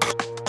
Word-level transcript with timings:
you 0.00 0.41